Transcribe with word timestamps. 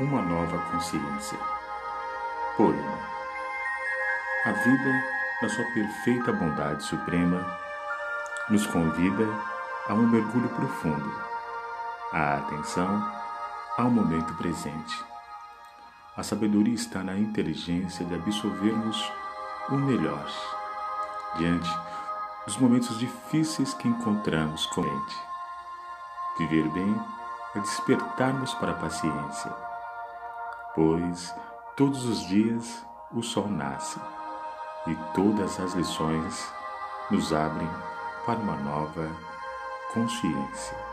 uma 0.00 0.22
nova 0.22 0.58
consciência. 0.70 1.38
Poema. 2.56 2.98
A 4.44 4.52
vida, 4.52 5.04
na 5.42 5.48
sua 5.48 5.64
perfeita 5.66 6.32
bondade 6.32 6.82
suprema, 6.82 7.44
nos 8.48 8.66
convida 8.66 9.24
a 9.88 9.94
um 9.94 10.06
mergulho 10.06 10.48
profundo, 10.48 11.12
a 12.12 12.38
atenção 12.38 13.12
ao 13.76 13.90
momento 13.90 14.34
presente. 14.34 15.04
A 16.16 16.22
sabedoria 16.22 16.74
está 16.74 17.02
na 17.02 17.16
inteligência 17.16 18.04
de 18.04 18.14
absorvermos 18.14 19.12
o 19.68 19.74
melhor 19.74 20.26
diante 21.36 21.70
dos 22.44 22.56
momentos 22.56 22.98
difíceis 22.98 23.72
que 23.74 23.88
encontramos 23.88 24.66
com 24.66 24.82
ele. 24.82 25.12
Viver 26.38 26.68
bem 26.70 27.00
é 27.54 27.60
despertarmos 27.60 28.52
para 28.54 28.72
a 28.72 28.76
paciência 28.76 29.71
pois 30.74 31.34
todos 31.76 32.04
os 32.04 32.26
dias 32.26 32.84
o 33.12 33.22
sol 33.22 33.48
nasce 33.48 34.00
e 34.86 34.94
todas 35.14 35.60
as 35.60 35.74
lições 35.74 36.52
nos 37.10 37.32
abrem 37.32 37.68
para 38.24 38.38
uma 38.38 38.56
nova 38.56 39.08
consciência. 39.92 40.91